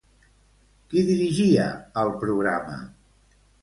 Qui 0.93 1.03
dirigia 1.11 1.69
el 2.05 2.13
programa? 2.27 2.83